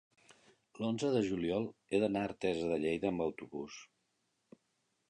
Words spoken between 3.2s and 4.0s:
autobús.